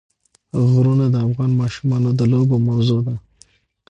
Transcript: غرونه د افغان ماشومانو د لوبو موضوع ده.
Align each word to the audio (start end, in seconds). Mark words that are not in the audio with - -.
غرونه 0.71 1.05
د 1.09 1.15
افغان 1.27 1.51
ماشومانو 1.61 2.09
د 2.19 2.21
لوبو 2.31 2.55
موضوع 2.67 2.99
ده. 3.07 3.15